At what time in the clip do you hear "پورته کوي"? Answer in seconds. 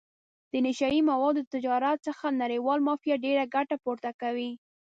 3.83-4.51